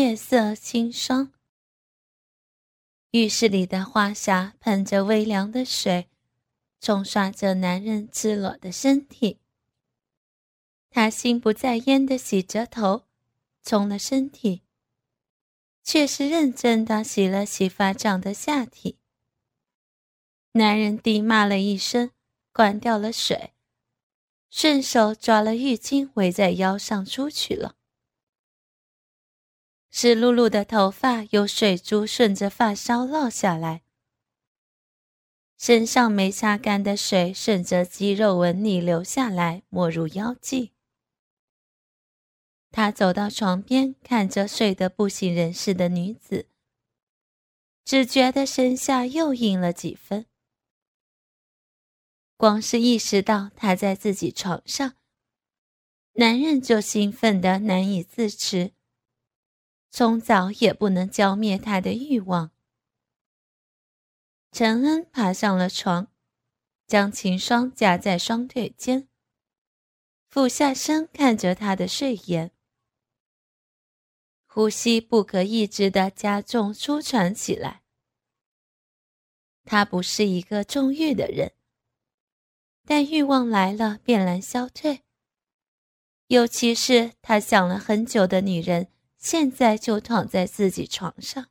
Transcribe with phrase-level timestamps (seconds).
[0.00, 1.32] 月色清霜，
[3.10, 6.08] 浴室里的花洒喷着微凉的水，
[6.80, 9.40] 冲刷着男人赤裸的身体。
[10.88, 13.06] 他心不在焉地洗着头，
[13.64, 14.62] 冲了身体，
[15.82, 18.98] 却是认真地洗了洗发胀的下体。
[20.52, 22.12] 男人低骂了一声，
[22.52, 23.52] 关掉了水，
[24.48, 27.74] 顺手抓了浴巾围在腰上出去了。
[29.90, 33.82] 湿漉漉的头发有水珠顺着发梢落下来，
[35.56, 40.72] 身上没擦干的水顺着肌肉纹理流下来，没入腰际。
[42.70, 46.46] 他走到床边，看着睡得不省人事的女子，
[47.84, 50.26] 只觉得身下又硬了几分。
[52.36, 54.94] 光是意识到她在自己床上，
[56.12, 58.74] 男人就兴奋的难以自持，
[59.90, 62.50] 从早也不能浇灭他的欲望。
[64.50, 66.08] 陈恩爬上了床，
[66.86, 69.08] 将秦霜夹在双腿间，
[70.28, 72.50] 俯下身看着她的睡颜。
[74.46, 77.82] 呼吸不可抑制的加重舒喘起来。
[79.64, 81.52] 他不是一个重欲的人，
[82.86, 85.02] 但欲望来了便难消退。
[86.28, 91.48] 尤其是他想了很久的女人，现在就躺在自己床上。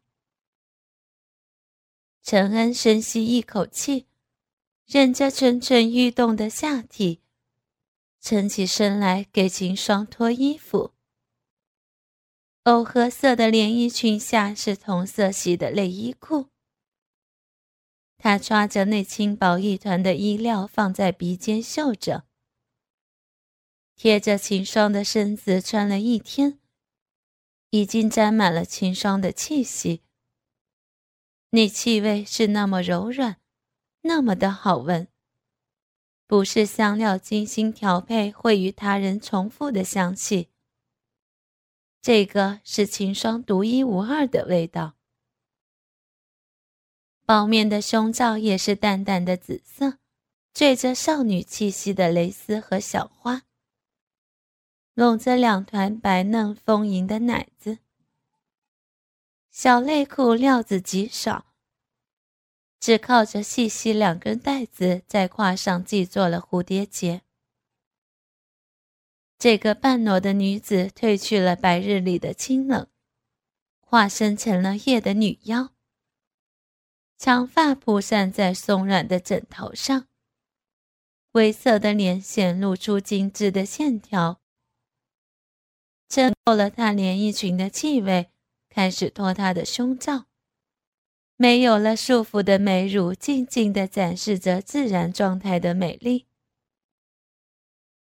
[2.24, 4.08] 陈恩深吸一口气，
[4.86, 7.22] 忍着蠢蠢欲动的下体，
[8.20, 10.94] 撑起身来给秦霜脱衣服。
[12.64, 16.48] 藕荷色的连衣裙下是同色系的内衣裤。
[18.18, 22.26] 他抓着那轻薄一团的衣料放在鼻尖嗅着，
[23.96, 26.60] 贴着秦霜的身子穿了一天，
[27.78, 30.02] 已经沾满了秦霜的气息。
[31.52, 33.38] 那气味是那么柔软，
[34.02, 35.08] 那么的好闻，
[36.26, 40.50] 不是香料精心调配会与他人重复的香气。
[42.02, 44.96] 这个是秦霜独一无二的味道。
[47.26, 50.00] 包面的胸罩也是淡淡的紫色，
[50.54, 53.44] 缀着少女气息的蕾丝和小花，
[54.98, 57.78] 拢着两团白嫩丰盈的奶子。
[59.52, 61.54] 小内裤料子极少，
[62.80, 67.22] 只靠着细细两根带子在胯上系做了蝴蝶结。
[69.38, 72.88] 这个半裸的女子褪去了白日里的清冷，
[73.80, 75.76] 化身成了夜的女妖。
[77.20, 80.08] 长发铺散在松软的枕头上，
[81.34, 84.42] 微涩的脸显露出精致的线条。
[86.10, 88.32] 衬透了她连衣裙的气味，
[88.70, 90.26] 开始脱她的胸罩。
[91.36, 96.26] 没有了束缚的美乳，静静地展示着自然状态的美丽。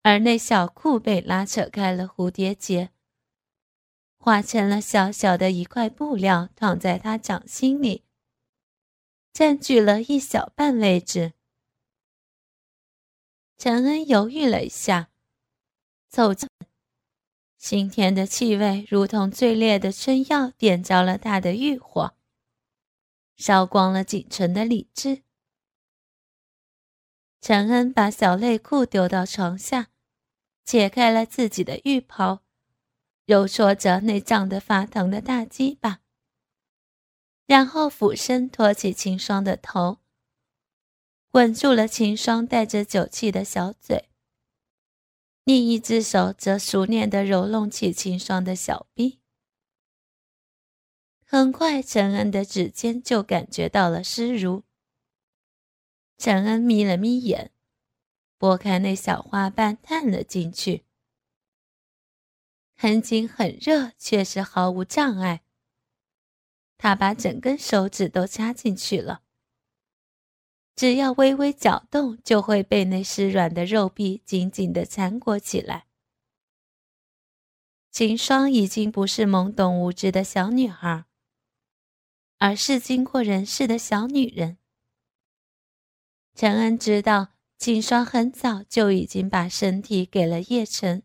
[0.02, 2.90] 而那小裤被拉扯开了蝴蝶结，
[4.18, 8.04] 化成了小小的一块布料，躺在他掌心里，
[9.32, 11.32] 占据了一小半位置。
[13.58, 15.10] 陈恩犹豫了一下，
[16.10, 16.50] 走近，
[17.64, 22.14] 新甜的气味如同最烈的春药，点着了他的欲火，
[23.38, 25.24] 烧光了仅存的理智。
[27.40, 29.88] 陈恩把小内裤丢到床下。
[30.66, 32.44] 解开了自己的浴袍，
[33.26, 36.02] 揉搓着那胀得发疼的大鸡巴，
[37.46, 40.00] 然后俯身托起秦霜的头，
[41.32, 44.10] 吻住了秦霜带着酒气的小嘴，
[45.44, 49.20] 另一只手则熟练地揉弄起秦霜的小臂。
[51.26, 54.64] 很快，陈恩的指尖就感觉到了湿濡。
[56.18, 57.52] 陈恩眯了眯眼。
[58.38, 60.84] 拨开那小花瓣，探了进去。
[62.76, 65.44] 很紧很热，却是毫无障碍。
[66.78, 69.24] 他把整根手指都插进去了，
[70.76, 75.86] 只要微微搅动，就会被那湿软的肉壁紧紧地缠裹起来。
[77.92, 81.06] 秦霜已经不是懵懂无知的小女孩，
[82.40, 84.58] 而是经过人事的小女人。
[86.36, 87.30] 陈恩知道。
[87.56, 91.04] 秦霜很早就已经把身体给了叶晨，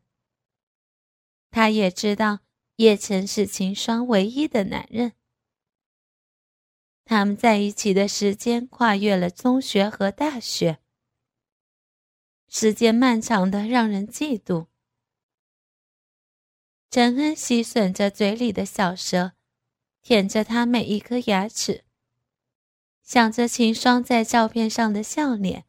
[1.53, 2.41] 他也知道
[2.77, 5.13] 叶晨是秦霜唯一的男人。
[7.09, 10.79] 他们在一起的时间跨越了中学和大学，
[12.49, 14.67] 时间漫长的让人嫉妒。
[16.91, 19.33] 陈恩吸吮着嘴里的小蛇，
[20.03, 21.83] 舔着他每一颗牙齿，
[23.03, 25.65] 想着秦霜在照片上的笑脸，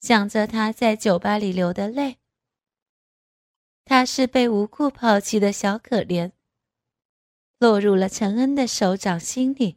[0.00, 2.16] 想着他在酒吧里流的泪。
[3.84, 6.32] 他是被无故抛弃的小可怜，
[7.58, 9.76] 落入了陈恩的手掌心里，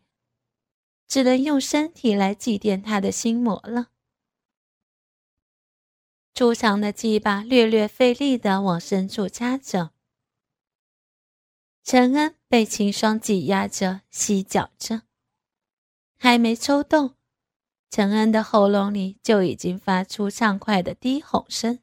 [1.07, 3.87] 只能用身体来祭奠他的心魔了。
[6.33, 9.91] 粗长的鸡巴略略费力地往深处插着，
[11.83, 15.03] 陈恩被秦霜挤压着、吸搅着，
[16.17, 17.15] 还没抽动，
[17.89, 21.79] 陈恩的喉咙里就已经发出畅快的低吼声。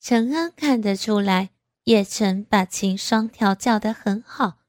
[0.00, 1.50] 陈恩看得出来，
[1.84, 4.60] 叶晨把秦霜调教得很好，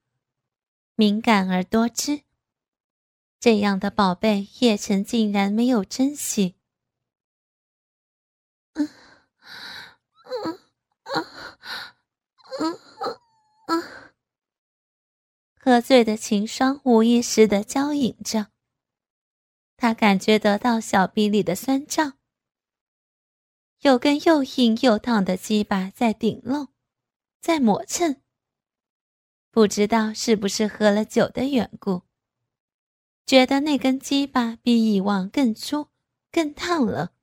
[0.96, 2.24] 敏感而多汁。
[3.40, 6.56] 这样的宝贝，叶晨竟然没有珍惜。
[15.60, 18.48] 喝醉的秦霜无意识的娇饮着，
[19.76, 22.18] 他感觉得到小臂里的酸胀，
[23.82, 26.70] 有根又硬又烫的鸡巴在顶漏，
[27.42, 28.22] 在磨蹭。
[29.52, 32.04] 不知道是不是喝了酒的缘故，
[33.28, 35.90] 觉得那根鸡巴比以往更粗、
[36.32, 37.14] 更烫了。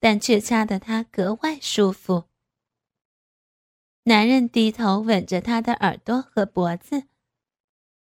[0.00, 2.24] 但却掐得他格外舒服。
[4.04, 7.04] 男人低头吻着她的耳朵和脖子，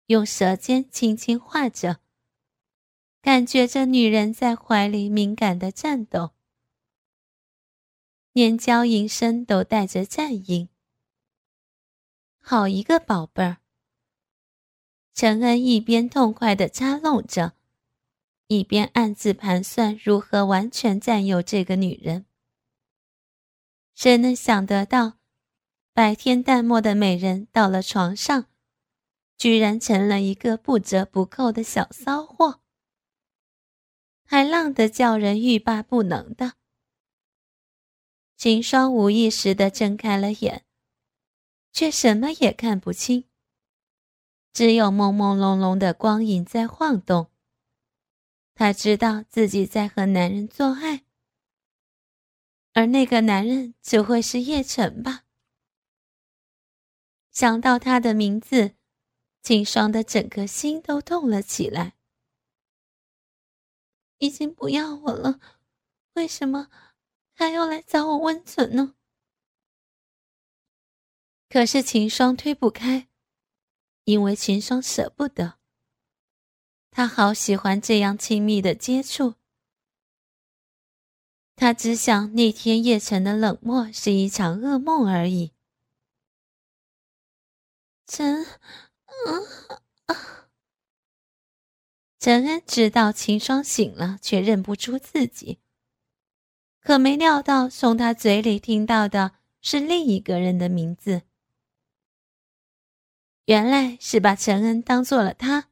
[0.07, 1.99] 用舌尖轻轻画着，
[3.21, 6.31] 感觉着女人在怀里敏感的颤抖，
[8.33, 10.69] 连娇吟声都带着颤音。
[12.39, 13.62] 好一个宝贝儿！
[15.13, 17.53] 陈恩一边痛快地插弄着。
[18.47, 22.25] 一边暗自盘算如何完全占有这个女人。
[23.95, 25.17] 谁能想得到，
[25.93, 28.47] 白天淡漠的美人到了床上，
[29.37, 32.61] 居然成了一个不折不扣的小骚货，
[34.25, 36.53] 还浪得叫人欲罢不能的。
[38.35, 40.65] 秦霜无意识地睁开了眼，
[41.71, 43.25] 却什么也看不清，
[44.53, 47.31] 只有朦朦胧胧的光影在晃动。
[48.53, 51.03] 他知道自己在和男人做爱，
[52.73, 55.23] 而那个男人只会是叶晨吧？
[57.31, 58.75] 想到他的名字，
[59.41, 61.95] 秦霜的整颗心都痛了起来。
[64.19, 65.39] 已经不要我了，
[66.13, 66.69] 为什么
[67.33, 68.93] 还要来找我温存呢？
[71.49, 73.09] 可是秦霜推不开，
[74.05, 75.55] 因为秦霜舍不得。
[76.91, 79.35] 他好喜欢这样亲密的接触。
[81.55, 85.53] 他只想那天叶晨的冷漠是一场噩梦而已。
[88.05, 88.45] 陈，
[92.19, 95.59] 陈恩知道秦霜醒了，却认不出自己。
[96.81, 101.21] 可没料到，从他嘴里听到的是另一个人的名字。
[103.45, 105.69] 原来是把陈恩当做了他。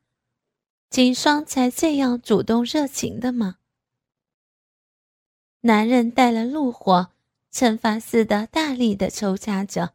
[0.90, 3.60] 秦霜才这样主动热情的吗？
[5.62, 7.12] 男人带了怒火，
[7.50, 9.94] 惩罚似的大力的抽插着，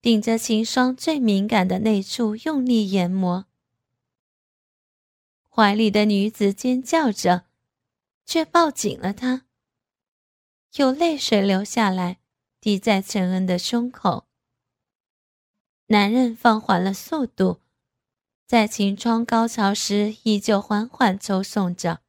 [0.00, 3.46] 顶着秦霜最敏感的那处用力研磨。
[5.48, 7.46] 怀里的女子尖叫着，
[8.24, 9.46] 却抱紧了他，
[10.76, 12.20] 有泪水流下来，
[12.60, 14.29] 滴在陈恩的胸口。
[15.92, 17.60] 男人放缓了速度。
[18.46, 22.00] 在秦霜高潮时，依旧缓缓抽送着，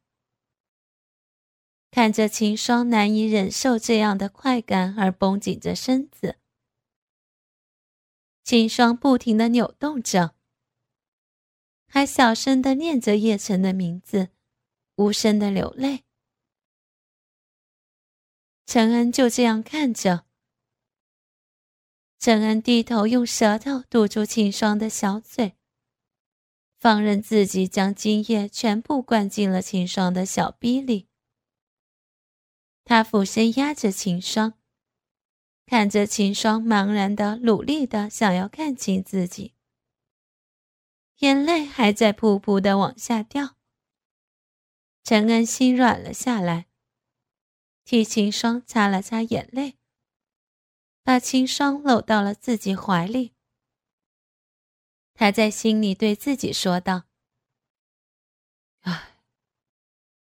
[1.90, 6.36] 看着秦霜难以忍受这样的快感而绷紧着身子。
[8.44, 10.36] 秦霜不停的扭动着，
[11.88, 14.28] 还小声的念着叶晨的名字，
[14.94, 16.04] 无声的流泪。
[18.64, 20.24] 陈恩就这样看着，
[22.22, 25.56] 陈恩低头用舌头堵住秦霜的小嘴。
[26.78, 31.08] 放任自己将精液全部灌进了秦霜的小逼里。
[32.84, 34.54] 他俯身压着秦霜，
[35.66, 39.54] 看着秦霜茫然的、努力的想要看清自己，
[41.18, 43.56] 眼泪还在噗噗的往下掉。
[45.02, 46.66] 陈恩心软了下来，
[47.84, 49.76] 替秦霜擦了擦眼泪，
[51.02, 53.34] 把秦霜搂到了自己怀里。
[55.14, 57.04] 他在心里对自己说道
[58.80, 59.16] ：“哎，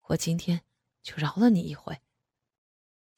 [0.07, 0.61] 我今天
[1.01, 2.01] 就饶了你一回，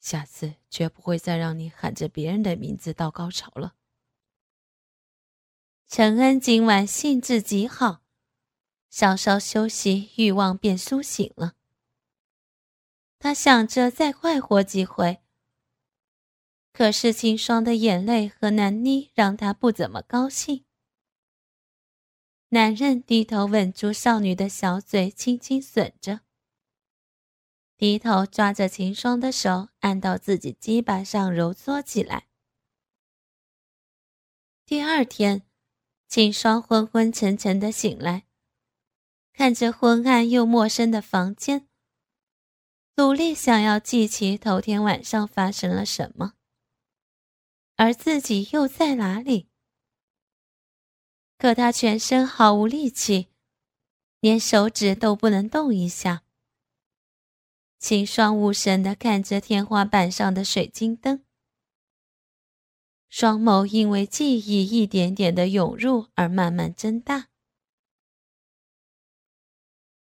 [0.00, 3.74] 下次绝不会再让你喊着别人的名字到高潮了。
[5.88, 8.02] 陈恩今晚兴致极好，
[8.88, 11.54] 稍稍休息，欲望便苏醒了。
[13.18, 15.23] 他想着再快活几回，
[16.76, 20.64] 可是秦霜的眼泪和难妮让他不怎么高兴。
[22.48, 26.22] 男人低头吻住少女的小嘴，轻轻吮着。
[27.76, 32.26] 低头抓着秦霜的手，按到自己鸡巴上揉搓起来。
[34.66, 35.42] 第二天，
[36.08, 38.24] 秦霜昏昏沉沉的醒来，
[39.32, 41.68] 看着昏暗又陌生的房间，
[42.96, 46.34] 努力想要记起头天晚上发生了什么，
[47.76, 49.48] 而自己又在哪里。
[51.36, 53.28] 可他全身毫无力气，
[54.20, 56.22] 连手指都不能动一下。
[57.78, 61.22] 秦霜无神地看着天花板上的水晶灯，
[63.10, 67.28] 双眸因为记忆一点点的涌入而慢慢睁大。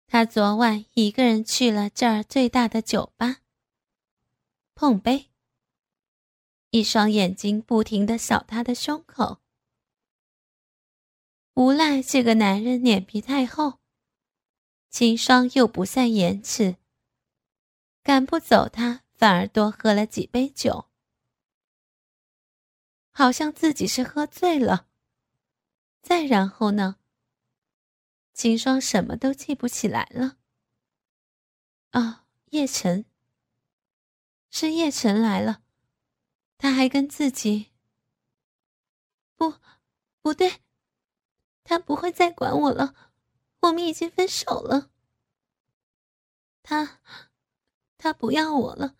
[0.08, 3.42] 他昨晚一个人去了这儿最大的酒吧，
[4.74, 5.30] 碰杯。
[6.70, 9.40] 一双眼睛不停地扫他的胸口。
[11.54, 13.80] 无赖这个男人脸皮太厚，
[14.90, 16.76] 秦霜又不善言辞。
[18.02, 20.88] 赶不走他，反而多喝了几杯酒，
[23.10, 24.86] 好像自己是喝醉了。
[26.00, 26.96] 再然后呢？
[28.32, 30.36] 秦霜什么都记不起来了。
[31.90, 33.04] 啊，叶晨，
[34.48, 35.62] 是叶晨来了，
[36.58, 37.70] 他还跟自己……
[39.36, 39.54] 不，
[40.20, 40.60] 不对，
[41.64, 42.94] 他不会再管我了，
[43.60, 44.90] 我们已经分手了。
[46.62, 47.00] 他。
[48.00, 48.94] 他不要我了，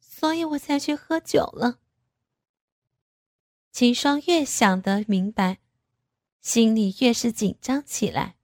[0.00, 1.78] 所以我才去喝酒了。
[3.70, 5.60] 秦霜越想得明白，
[6.40, 8.36] 心里越是紧张起来。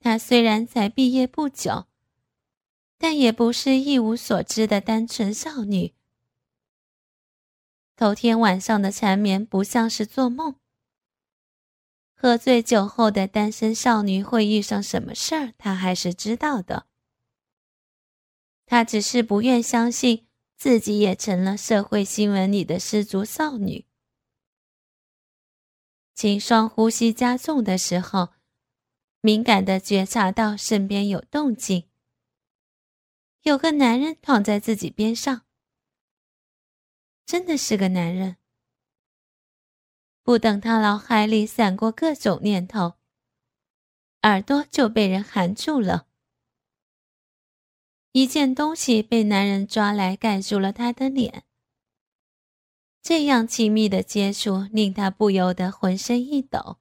[0.00, 1.86] 她虽然才毕业不久，
[2.98, 5.94] 但也不是一无所知的单纯少女。
[7.96, 10.56] 头天晚上的缠绵不像是做梦。
[12.14, 16.86] 喝醉酒后的单身少女会遇上什么事儿，她还是知道的。
[18.66, 20.26] 她只是不愿相信
[20.56, 23.86] 自己也成了社会新闻里的失足少女。
[26.14, 28.30] 秦霜呼吸加重的时候，
[29.22, 31.88] 敏感的觉察到身边有动静，
[33.42, 35.45] 有个男人躺在自己边上。
[37.26, 38.36] 真的是个男人。
[40.22, 42.94] 不等他脑海里闪过各种念头，
[44.22, 46.06] 耳朵就被人含住了。
[48.12, 51.44] 一件东西被男人抓来盖住了他的脸，
[53.02, 56.78] 这样亲密的接触令他不由得浑身一抖，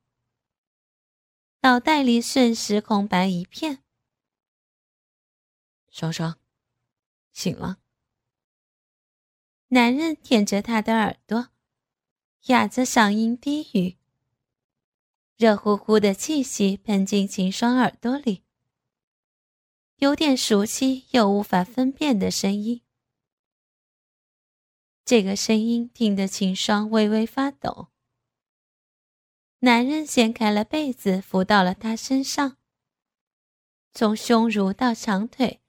[1.61, 3.83] 脑袋里瞬时空白一片。
[5.89, 6.39] 双双，
[7.33, 7.79] 醒了。
[9.75, 11.49] 男人舔着她的耳朵，
[12.45, 13.97] 哑着嗓音低语，
[15.35, 18.45] 热乎乎的气息喷进秦霜耳朵里。
[19.97, 22.83] 有点熟悉又无法分辨的声音，
[25.03, 27.89] 这个声音听得秦霜微微发抖。
[29.59, 32.55] 男人掀开了被子，伏到了她身上，
[33.93, 35.61] 从胸乳到长腿，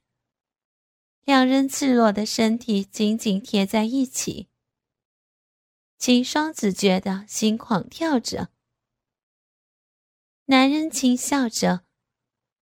[1.27, 4.49] 两人赤裸的身体紧紧贴在一起。
[5.99, 8.53] 秦霜只觉得心狂跳着，
[10.45, 11.85] 男人轻笑着。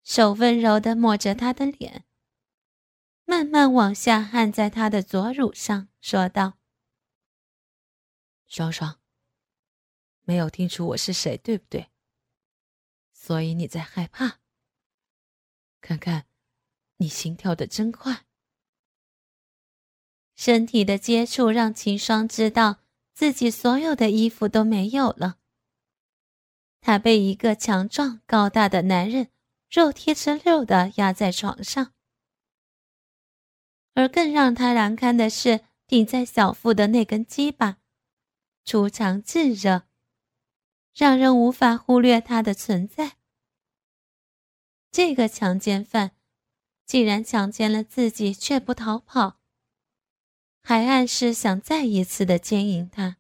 [0.03, 2.05] 手温柔地摸着她的脸，
[3.25, 6.59] 慢慢往下按在她的左乳上，说道
[8.47, 9.01] ：“双双，
[10.21, 11.89] 没有听出我是谁，对不对？
[13.15, 14.41] 所以你在害怕。
[15.81, 16.27] 看看，
[16.99, 18.27] 你心跳的真快。”
[20.43, 22.79] 身体的接触让秦霜知道
[23.13, 25.37] 自己所有的衣服都没有了。
[26.81, 29.29] 她被一个强壮高大的男人。
[29.69, 31.93] 肉贴着肉的压在床上，
[33.95, 37.77] 而更让他难堪的是顶在小腹的那根鸡巴，
[38.65, 39.85] 粗长炙热，
[40.93, 43.19] 让人无法忽略他的存在。
[44.91, 46.17] 这个强奸犯
[46.85, 49.40] 竟然强奸了自己却不逃跑，
[50.63, 53.17] 还暗示想再一次的奸淫他。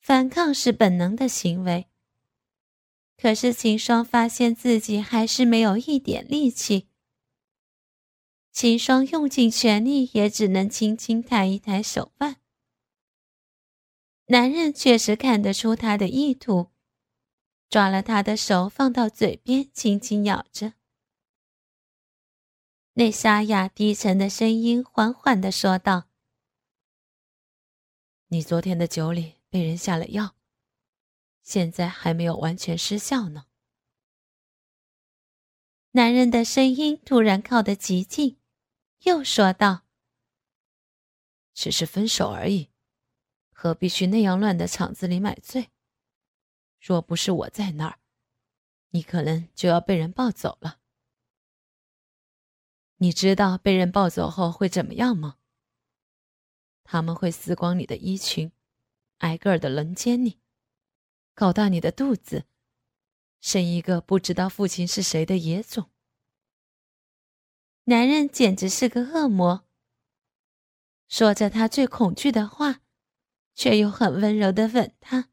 [0.00, 1.86] 反抗是本能的行为。
[3.16, 6.88] 可是秦霜发现自己还是没有一点力气，
[8.50, 12.36] 秦霜用尽全力，也只能轻轻抬一抬手腕。
[14.26, 16.70] 男人确实看得出他的意图，
[17.68, 20.72] 抓了他的手放到嘴边，轻轻咬着。
[23.00, 26.10] 那沙哑低沉的声音缓缓地说道
[28.28, 30.36] ：“你昨天的酒里被人下了药，
[31.42, 33.46] 现在还没有完全失效呢。”
[35.92, 38.38] 男人的声音突然靠得极近，
[39.04, 39.86] 又说道
[41.56, 42.68] ：“只是分手而已，
[43.50, 45.70] 何必去那样乱的场子里买醉？
[46.78, 47.98] 若不是我在那儿，
[48.90, 50.79] 你可能就要被人抱走了。”
[53.02, 55.38] 你知道被人抱走后会怎么样吗？
[56.84, 58.52] 他们会撕光你的衣裙，
[59.18, 60.38] 挨个儿的轮奸你，
[61.34, 62.44] 搞大你的肚子，
[63.40, 65.90] 生一个不知道父亲是谁的野种。
[67.84, 69.64] 男人简直是个恶魔，
[71.08, 72.82] 说着他最恐惧的话，
[73.54, 75.30] 却又很温柔的吻他。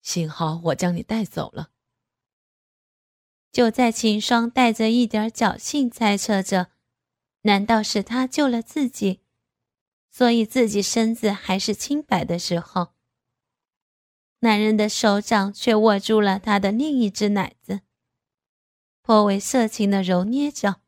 [0.00, 1.72] 幸好我将你带走了。
[3.58, 6.70] 就在秦霜带着一点侥幸猜测着，
[7.40, 9.18] 难道是他救了自己，
[10.12, 12.94] 所以自己身子还是清白的时候，
[14.38, 17.80] 男人的手掌却握住了他的另一只奶子，
[19.02, 20.80] 颇为色情的揉捏着，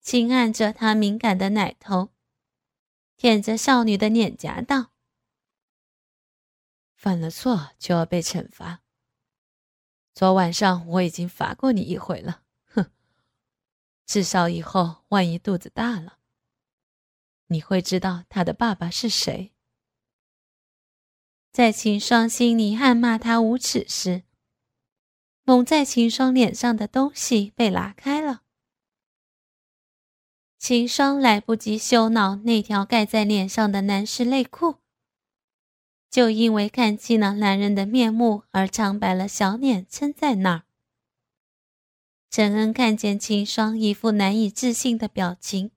[0.00, 2.08] 轻按着她敏感的奶头，
[3.18, 4.92] 舔着少女的脸颊道
[6.96, 8.80] ：“犯了错就要被惩罚。”
[10.18, 12.42] 昨晚上我已经罚过你一回了，
[12.74, 12.90] 哼！
[14.04, 16.18] 至少以后万一肚子大了，
[17.46, 19.52] 你会知道他的爸爸是谁。
[21.52, 24.24] 在秦霜心里暗骂他无耻时，
[25.44, 28.42] 蒙在秦霜脸上的东西被拿开了。
[30.58, 34.78] 秦霜来不及羞恼那条盖在脸上的男士内裤。
[36.10, 40.64] 就因为看清了男人的面目而苍白了小脸，撑在那儿。
[42.30, 45.70] 陈恩看见秦霜一副难以置信的表情，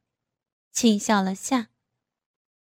[0.72, 1.70] 轻笑了下，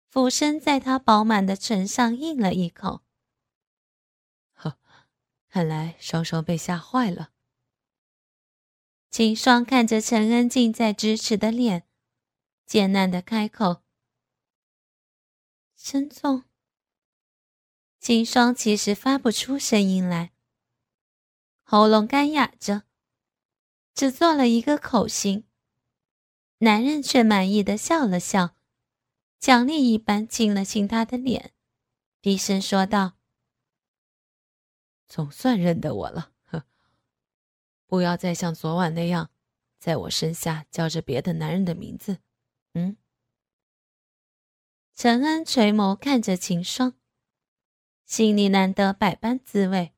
[0.09, 3.03] 俯身在她饱满的唇上应了一口。
[4.53, 4.79] 呵，
[5.49, 7.31] 看来双双被吓坏了。
[9.11, 11.87] 秦霜看着陈恩近在咫尺的脸，
[12.65, 13.83] 艰难的开口
[15.77, 16.45] ：“陈总。”
[18.03, 20.33] 秦霜其实发不出声音来，
[21.63, 22.83] 喉咙干哑着，
[23.95, 25.45] 只做了一个口型。
[26.59, 28.57] 男人却满意的笑了笑，
[29.39, 31.53] 奖励一般亲了亲她的脸，
[32.21, 33.13] 低声说道
[35.07, 36.65] ：“总算认得我了，呵，
[37.87, 39.31] 不要再像昨晚那样，
[39.79, 42.19] 在我身下叫着别的男人的名字。”
[42.75, 42.97] 嗯。
[44.93, 46.97] 陈恩垂眸看着秦霜。
[48.13, 49.95] 心里难得百般滋味。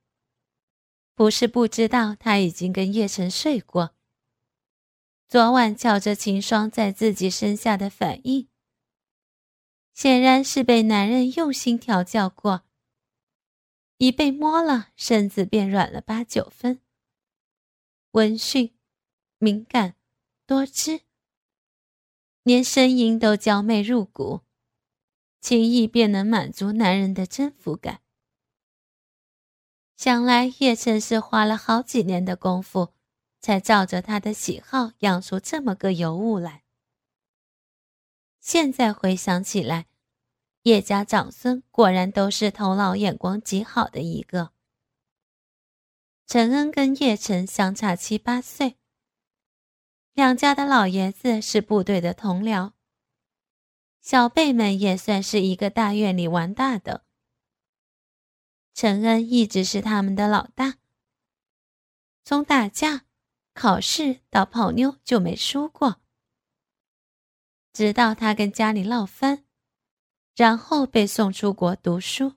[1.16, 3.96] 不是不知道他已经跟叶晨睡过。
[5.26, 8.48] 昨晚瞧着秦霜在自己身下的反应，
[9.92, 12.62] 显然是被男人用心调教过。
[13.96, 16.80] 一被摸了，身子便软了八九分。
[18.12, 18.76] 温驯、
[19.38, 19.96] 敏感、
[20.46, 21.00] 多汁，
[22.44, 24.42] 连声音都娇媚入骨，
[25.40, 28.02] 轻易便能满足男人的征服感。
[29.96, 32.92] 想来叶晨是花了好几年的功夫，
[33.40, 36.64] 才照着他的喜好养出这么个尤物来。
[38.40, 39.86] 现在回想起来，
[40.62, 44.50] 叶家长孙果然都是头脑眼光极好的一个。
[46.26, 48.76] 陈恩跟叶晨相差七八岁，
[50.12, 52.72] 两家的老爷子是部队的同僚，
[54.00, 57.03] 小辈们也算是一个大院里玩大的。
[58.74, 60.78] 陈恩一直是他们的老大，
[62.24, 63.06] 从打架、
[63.54, 66.00] 考试到泡妞就没输过。
[67.72, 69.44] 直到他跟家里闹翻，
[70.34, 72.34] 然后被送出国读书。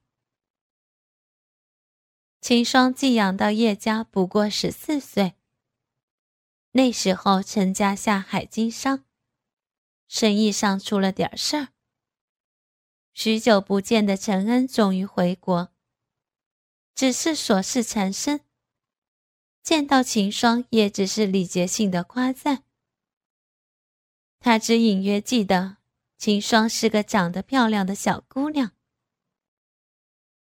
[2.40, 5.34] 秦霜寄养到叶家不过十四岁，
[6.72, 9.06] 那时候陈家下海经商，
[10.08, 11.70] 生意上出了点事儿。
[13.16, 15.74] 许久不见的陈恩终于回国。
[16.98, 18.42] 只是琐事缠身，
[19.62, 22.64] 见到秦霜也只是礼节性的夸赞。
[24.40, 25.78] 他只隐约记得
[26.18, 28.72] 秦霜是个长得漂亮的小姑娘，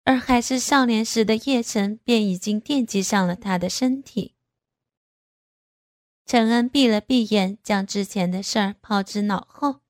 [0.06, 4.36] 而还是少年时的叶晨便已经惦记上了她的身体。
[6.26, 9.82] 陈恩闭了闭眼，将之前的事儿抛之脑后。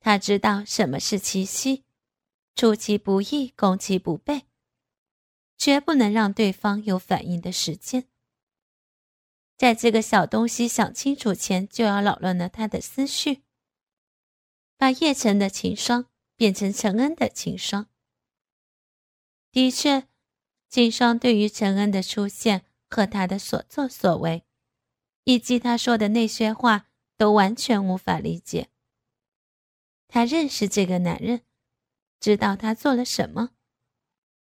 [0.00, 1.84] 他知道什么是七夕，
[2.56, 4.46] 出其不意，攻其不备，
[5.56, 8.08] 绝不能让对方有反应的时间。
[9.56, 13.42] 在这个小东西想清楚前，就要扰乱了他的思绪，
[14.76, 17.88] 把叶晨的情伤变成陈恩的情伤。
[19.50, 20.06] 的确，
[20.68, 24.44] 金双对于陈恩的出现和他的所作所为。
[25.28, 28.68] 以及他说的那些话都完全无法理解。
[30.06, 31.42] 他认识这个男人，
[32.20, 33.55] 知道他做了什么，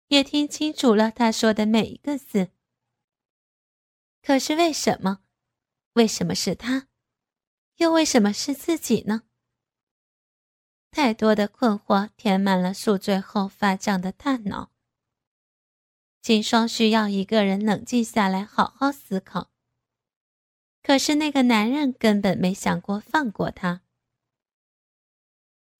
[0.09, 2.51] 也听清楚了他说的每一个字。
[4.23, 5.21] 可是为什么？
[5.95, 6.89] 为什么是他？
[7.77, 9.23] 又为什么是自己呢？
[10.91, 14.73] 太多的困惑填满了宿醉后发胀的大脑。
[16.21, 19.51] 秦双需要一个人冷静下来，好好思考。
[20.83, 23.83] 可是那个男人根本没想过放过他。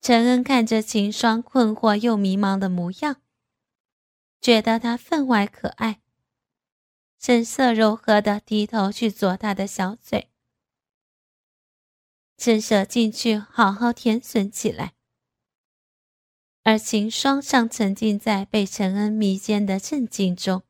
[0.01, 3.21] 陈恩看着秦霜困惑又迷茫的模样，
[4.41, 6.01] 觉得他分外可爱，
[7.19, 10.29] 神色柔和的低头去啄他的小嘴，
[12.37, 14.93] 伸舌进去好好舔吮起来。
[16.63, 20.63] 而秦霜尚沉浸在被陈恩迷奸的震惊中。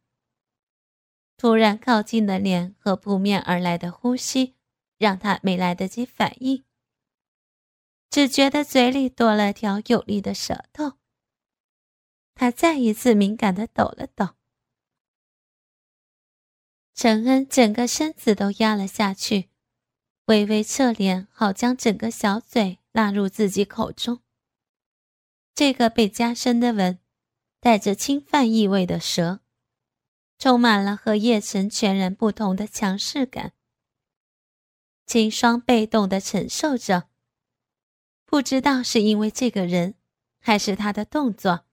[1.36, 4.56] 突然靠近的脸和扑面而来的呼吸，
[4.98, 6.64] 让他没来得及反应，
[8.10, 10.99] 只觉得嘴里多了条有力的舌头。
[12.40, 14.30] 他再一次敏感的抖了抖。
[16.96, 19.50] 陈恩整个身子都压了下去，
[20.28, 24.22] 微微侧脸，好将整个小嘴纳入自己口中。
[25.54, 27.00] 这个被加深的吻，
[27.60, 29.42] 带着侵犯意味的舌。
[30.38, 33.52] 充满了和叶晨全然不同的强势感。
[35.06, 37.10] 秦霜被动的承受着，
[38.24, 39.96] 不知道是因为这个人，
[40.40, 41.66] 还是他的动作，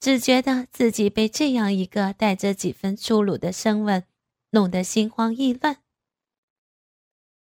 [0.00, 4.04] 只觉得自己被这样一个带着几分粗鲁的声吻
[4.50, 5.82] 弄得心慌意乱，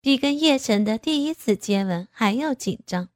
[0.01, 3.09] 比跟叶晨的第一次接吻还要紧张。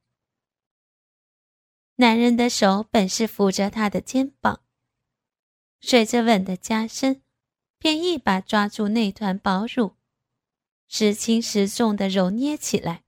[1.96, 4.62] 男人的手本是扶着她的肩膀。
[5.80, 7.20] 随着吻的加深，
[7.78, 9.94] 便一把抓住那团薄乳，
[10.88, 13.04] 时轻时重的揉捏起来，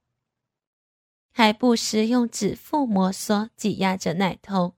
[1.32, 4.76] 还不时用指腹摩挲挤压着奶头，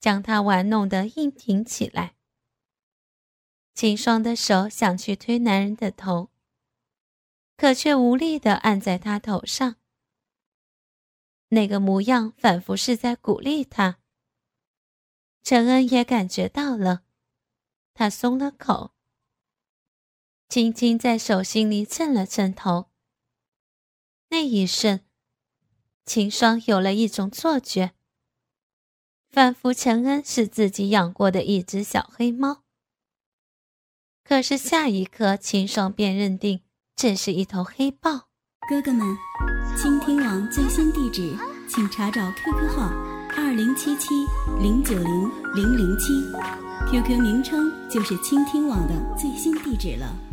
[0.00, 2.14] 将他玩弄得硬挺起来。
[3.74, 6.30] 秦霜的手想去推男人的头，
[7.56, 9.76] 可却无力地按在他头上，
[11.48, 13.98] 那个模样仿佛是在鼓励他。
[15.42, 17.04] 陈恩也感觉到了，
[17.94, 18.94] 他松了口，
[20.48, 22.90] 轻轻在手心里蹭了蹭头。
[24.30, 25.06] 那一瞬，
[26.04, 27.94] 秦霜有了一种错觉，
[29.30, 32.62] 仿佛陈恩是自己养过的一只小黑猫。
[34.24, 36.60] 可是下一刻，秦霜便认定
[36.96, 38.28] 这是一头黑豹。
[38.68, 39.16] 哥哥们，
[39.76, 41.34] 倾听网最新地址，
[41.68, 42.92] 请查找 QQ 号。
[43.36, 44.08] 二零七七
[44.60, 46.12] 零九零零零七
[46.90, 50.27] ，QQ 名称就是倾听网的最新地址了。